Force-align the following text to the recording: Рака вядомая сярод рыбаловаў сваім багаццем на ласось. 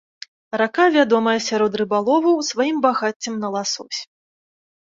Рака 0.61 0.85
вядомая 0.95 1.35
сярод 1.49 1.77
рыбаловаў 1.81 2.35
сваім 2.49 2.77
багаццем 2.89 3.39
на 3.45 3.53
ласось. 3.59 3.99